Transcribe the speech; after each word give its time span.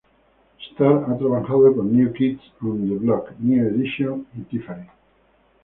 Starr 0.67 1.05
ha 1.07 1.15
trabajado 1.15 1.75
con 1.75 1.95
New 1.95 2.11
Kids 2.13 2.41
on 2.61 2.89
the 2.89 2.95
Block, 2.95 3.35
New 3.37 3.67
Edition 3.67 4.25
y 4.35 4.41
Tiffany. 4.45 4.87